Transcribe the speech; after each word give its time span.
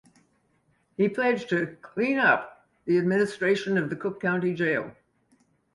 He 0.97 1.07
pledged 1.09 1.49
to 1.49 1.77
"clean 1.83 2.17
up" 2.17 2.67
the 2.85 2.97
administration 2.97 3.77
of 3.77 3.91
the 3.91 3.95
Cook 3.95 4.19
County 4.19 4.55
Jail. 4.55 4.95